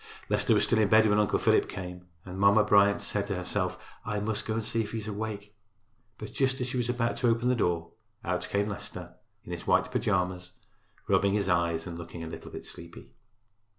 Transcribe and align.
Leicester 0.29 0.55
was 0.55 0.63
still 0.63 0.79
in 0.79 0.87
bed 0.87 1.07
when 1.07 1.19
Uncle 1.19 1.37
Philip 1.37 1.69
came, 1.69 2.07
and 2.25 2.39
Mamma 2.39 2.63
Bryant 2.63 3.03
said 3.03 3.27
to 3.27 3.35
herself, 3.35 3.77
"I 4.03 4.19
must 4.19 4.47
go 4.47 4.55
and 4.55 4.65
see 4.65 4.81
if 4.81 4.93
he 4.93 4.97
is 4.97 5.07
awake." 5.07 5.55
But 6.17 6.33
just 6.33 6.59
as 6.59 6.65
she 6.69 6.77
was 6.77 6.89
about 6.89 7.17
to 7.17 7.27
open 7.27 7.49
the 7.49 7.55
door, 7.55 7.91
out 8.25 8.49
came 8.49 8.67
Leicester 8.67 9.13
in 9.45 9.51
his 9.51 9.67
white 9.67 9.91
pajamas, 9.91 10.53
rubbing 11.07 11.35
his 11.35 11.47
eyes 11.49 11.85
and 11.85 11.99
looking 11.99 12.23
a 12.23 12.27
little 12.29 12.49
bit 12.49 12.65
sleepy. 12.65 13.13